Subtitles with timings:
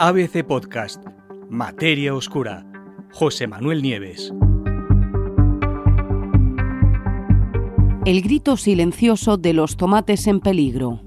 [0.00, 1.04] ABC Podcast,
[1.50, 2.64] Materia Oscura,
[3.12, 4.32] José Manuel Nieves.
[8.04, 11.00] El grito silencioso de los tomates en peligro.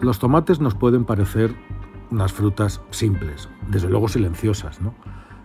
[0.00, 1.56] Los tomates nos pueden parecer
[2.12, 4.94] unas frutas simples, desde luego silenciosas, ¿no?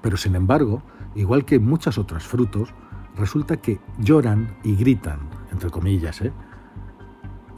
[0.00, 0.82] Pero sin embargo,
[1.14, 2.72] igual que muchas otras frutos,
[3.14, 6.32] resulta que lloran y gritan, entre comillas, ¿eh?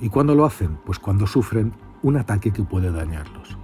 [0.00, 0.78] ¿Y cuándo lo hacen?
[0.84, 3.56] Pues cuando sufren un ataque que puede dañarlos.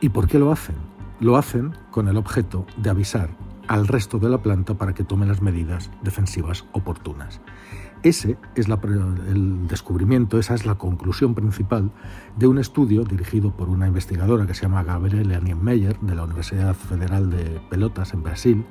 [0.00, 0.76] ¿Y por qué lo hacen?
[1.20, 3.30] Lo hacen con el objeto de avisar
[3.68, 7.40] al resto de la planta para que tome las medidas defensivas oportunas.
[8.04, 11.90] Ese es el descubrimiento, esa es la conclusión principal
[12.36, 16.74] de un estudio dirigido por una investigadora que se llama Gabriela Niemeyer de la Universidad
[16.76, 18.64] Federal de Pelotas en Brasil,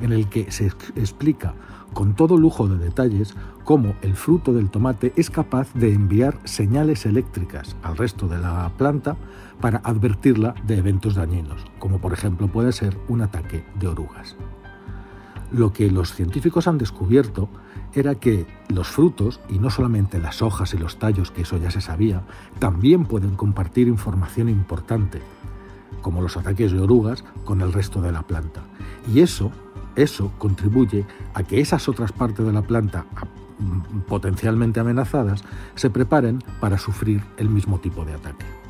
[0.00, 1.54] en el que se explica
[1.92, 7.06] con todo lujo de detalles cómo el fruto del tomate es capaz de enviar señales
[7.06, 9.16] eléctricas al resto de la planta
[9.60, 14.36] para advertirla de eventos dañinos, como por ejemplo puede ser un ataque de orugas.
[15.52, 17.48] Lo que los científicos han descubierto
[17.94, 21.70] era que los frutos, y no solamente las hojas y los tallos, que eso ya
[21.70, 22.22] se sabía,
[22.58, 25.20] también pueden compartir información importante,
[26.02, 28.62] como los ataques de orugas, con el resto de la planta.
[29.12, 29.52] Y eso,
[29.96, 33.06] eso contribuye a que esas otras partes de la planta
[33.58, 35.44] mm, potencialmente amenazadas
[35.76, 38.63] se preparen para sufrir el mismo tipo de ataque.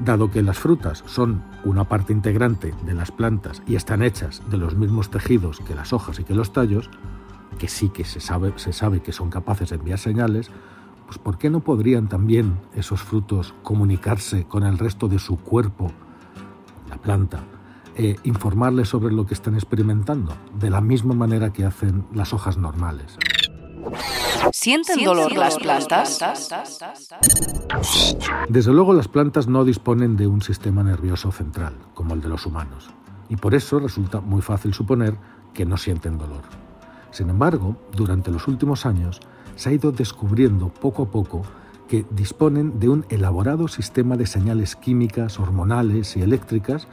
[0.00, 4.56] Dado que las frutas son una parte integrante de las plantas y están hechas de
[4.56, 6.90] los mismos tejidos que las hojas y que los tallos,
[7.58, 8.52] que sí que se sabe,
[9.02, 10.50] que son capaces de enviar señales,
[11.06, 15.92] pues ¿por qué no podrían también esos frutos comunicarse con el resto de su cuerpo,
[16.88, 17.44] la planta,
[17.94, 22.56] e informarles sobre lo que están experimentando, de la misma manera que hacen las hojas
[22.56, 23.18] normales?
[24.52, 26.18] ¿Sienten dolor las plantas?
[28.48, 32.46] Desde luego las plantas no disponen de un sistema nervioso central, como el de los
[32.46, 32.90] humanos,
[33.28, 35.16] y por eso resulta muy fácil suponer
[35.54, 36.42] que no sienten dolor.
[37.10, 39.20] Sin embargo, durante los últimos años
[39.56, 41.42] se ha ido descubriendo poco a poco
[41.88, 46.88] que disponen de un elaborado sistema de señales químicas, hormonales y eléctricas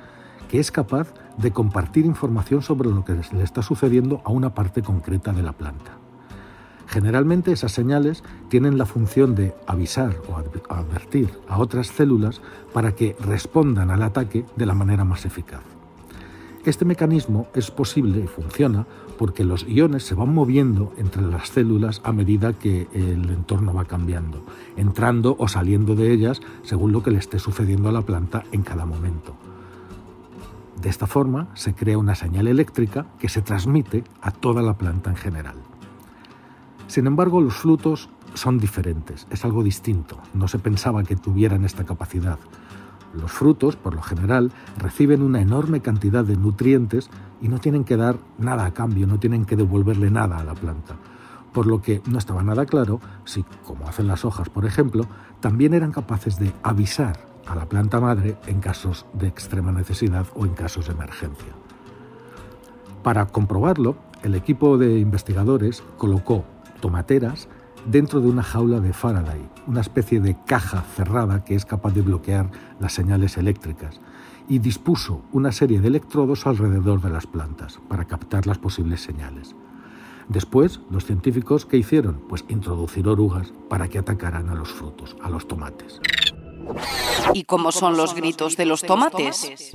[0.49, 4.81] que es capaz de compartir información sobre lo que le está sucediendo a una parte
[4.81, 5.98] concreta de la planta.
[6.89, 12.41] Generalmente esas señales tienen la función de avisar o advertir a otras células
[12.73, 15.61] para que respondan al ataque de la manera más eficaz.
[16.65, 18.87] Este mecanismo es posible y funciona
[19.19, 23.85] porque los iones se van moviendo entre las células a medida que el entorno va
[23.85, 24.43] cambiando,
[24.75, 28.63] entrando o saliendo de ellas según lo que le esté sucediendo a la planta en
[28.63, 29.35] cada momento.
[30.81, 35.11] De esta forma se crea una señal eléctrica que se transmite a toda la planta
[35.11, 35.55] en general.
[36.89, 41.85] Sin embargo, los frutos son diferentes, es algo distinto, no se pensaba que tuvieran esta
[41.85, 42.39] capacidad.
[43.13, 47.11] Los frutos, por lo general, reciben una enorme cantidad de nutrientes
[47.41, 50.55] y no tienen que dar nada a cambio, no tienen que devolverle nada a la
[50.55, 50.95] planta.
[51.53, 55.05] Por lo que no estaba nada claro si, como hacen las hojas, por ejemplo,
[55.41, 60.43] también eran capaces de avisar a la planta madre en casos de extrema necesidad o
[60.43, 61.53] en casos de emergencia.
[63.03, 66.45] Para comprobarlo, el equipo de investigadores colocó
[66.79, 67.47] tomateras
[67.85, 72.01] dentro de una jaula de Faraday, una especie de caja cerrada que es capaz de
[72.01, 74.01] bloquear las señales eléctricas,
[74.47, 79.55] y dispuso una serie de electrodos alrededor de las plantas para captar las posibles señales.
[80.27, 82.21] Después, los científicos, ¿qué hicieron?
[82.27, 85.99] Pues introducir orugas para que atacaran a los frutos, a los tomates.
[87.33, 89.71] ¿Y cómo son los gritos de los tomates?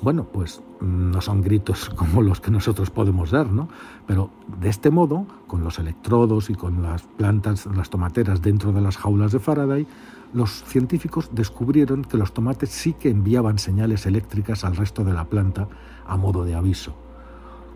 [0.00, 3.68] Bueno, pues no son gritos como los que nosotros podemos dar, ¿no?
[4.06, 4.30] Pero
[4.60, 8.96] de este modo, con los electrodos y con las plantas, las tomateras dentro de las
[8.96, 9.86] jaulas de Faraday,
[10.32, 15.26] los científicos descubrieron que los tomates sí que enviaban señales eléctricas al resto de la
[15.26, 15.68] planta
[16.06, 16.94] a modo de aviso.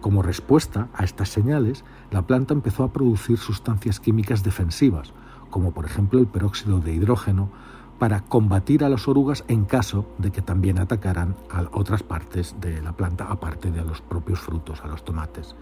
[0.00, 5.12] Como respuesta a estas señales, la planta empezó a producir sustancias químicas defensivas,
[5.50, 7.50] como por ejemplo el peróxido de hidrógeno,
[7.98, 12.82] para combatir a las orugas en caso de que también atacaran a otras partes de
[12.82, 15.56] la planta, aparte de a los propios frutos, a los tomates.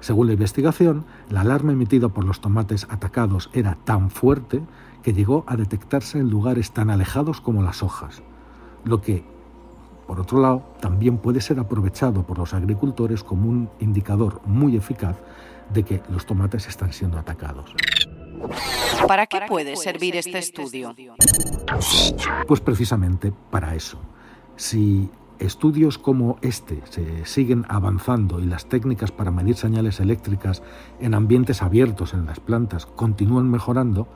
[0.00, 4.62] Según la investigación, la alarma emitida por los tomates atacados era tan fuerte
[5.02, 8.22] que llegó a detectarse en lugares tan alejados como las hojas,
[8.84, 9.24] lo que,
[10.06, 15.16] por otro lado, también puede ser aprovechado por los agricultores como un indicador muy eficaz
[15.72, 17.74] de que los tomates están siendo atacados.
[19.06, 20.94] ¿Para qué puede servir este estudio?
[22.46, 23.98] Pues precisamente para eso.
[24.56, 30.62] Si estudios como este se siguen avanzando y las técnicas para medir señales eléctricas
[31.00, 34.08] en ambientes abiertos en las plantas continúan mejorando,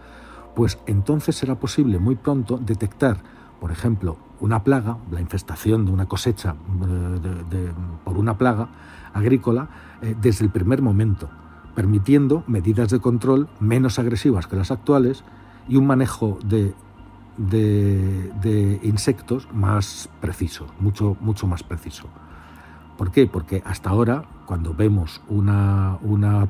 [0.54, 3.18] pues entonces será posible muy pronto detectar,
[3.60, 6.54] por ejemplo, una plaga, la infestación de una cosecha
[7.52, 7.72] eh,
[8.04, 8.68] por una plaga
[9.12, 9.68] agrícola
[10.00, 11.28] eh, desde el primer momento,
[11.78, 15.22] permitiendo medidas de control menos agresivas que las actuales
[15.68, 16.74] y un manejo de
[17.38, 22.08] de, insectos más preciso, mucho, mucho más preciso.
[22.96, 23.28] ¿Por qué?
[23.28, 25.98] Porque hasta ahora, cuando vemos una,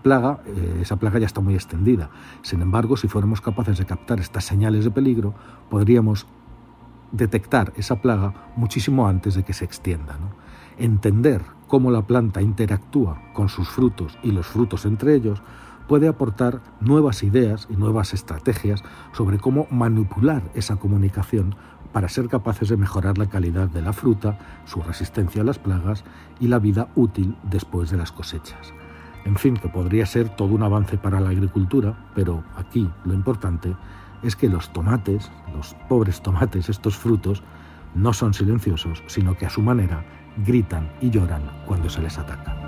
[0.03, 2.09] plaga, eh, esa plaga ya está muy extendida.
[2.41, 5.35] Sin embargo, si fuéramos capaces de captar estas señales de peligro,
[5.69, 6.27] podríamos
[7.13, 10.17] detectar esa plaga muchísimo antes de que se extienda.
[10.79, 15.43] Entender cómo la planta interactúa con sus frutos y los frutos entre ellos
[15.87, 18.83] puede aportar nuevas ideas y nuevas estrategias
[19.13, 21.55] sobre cómo manipular esa comunicación
[21.93, 26.05] para ser capaces de mejorar la calidad de la fruta, su resistencia a las plagas
[26.41, 28.75] y la vida útil después de las cosechas.
[29.25, 33.75] En fin, que podría ser todo un avance para la agricultura, pero aquí lo importante
[34.23, 37.43] es que los tomates, los pobres tomates, estos frutos,
[37.95, 40.05] no son silenciosos, sino que a su manera
[40.45, 42.68] gritan y lloran cuando se les ataca.